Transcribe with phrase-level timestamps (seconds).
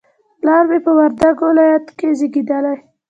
[0.39, 2.75] پلار مې په وردګ ولایت کې زیږدلی